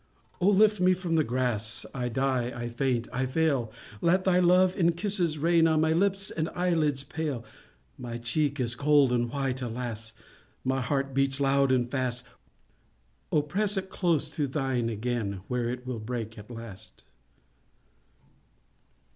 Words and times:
O, 0.39 0.47
lift 0.49 0.79
me 0.81 0.95
from 0.95 1.13
the 1.15 1.23
grass! 1.23 1.85
I 1.93 2.09
die, 2.09 2.51
I 2.55 2.69
faint, 2.69 3.07
I 3.13 3.27
fail! 3.27 3.71
Let 4.01 4.23
thy 4.23 4.39
love 4.39 4.75
in 4.75 4.93
kisses 4.93 5.37
rain 5.37 5.67
On 5.67 5.79
my 5.79 5.93
lips 5.93 6.31
and 6.31 6.49
eyelids 6.55 7.03
pale. 7.03 7.45
My 7.99 8.17
cheek 8.17 8.59
is 8.59 8.73
cold 8.73 9.11
and 9.11 9.29
white, 9.29 9.61
alas! 9.61 10.13
My 10.63 10.81
heart 10.81 11.13
beats 11.13 11.39
loud 11.39 11.71
and 11.71 11.87
fast: 11.87 12.25
O, 13.31 13.43
press 13.43 13.77
it 13.77 13.89
close 13.91 14.27
to 14.31 14.51
shine 14.51 14.89
again, 14.89 15.41
Where 15.47 15.69
it 15.69 15.85
will 15.85 15.99
break 15.99 16.35
at 16.39 16.49
last. 16.49 17.03